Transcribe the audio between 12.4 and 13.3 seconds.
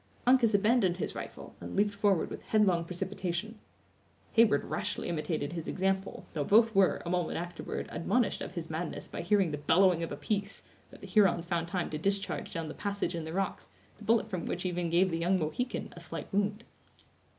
down the passage in